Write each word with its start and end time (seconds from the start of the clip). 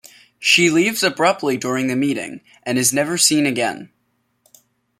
She 0.39 0.71
leaves 0.71 1.03
abruptly 1.03 1.57
during 1.57 1.85
the 1.85 1.95
meeting, 1.95 2.41
and 2.63 2.79
is 2.79 2.91
never 2.91 3.19
seen 3.19 3.45
again. 3.45 3.91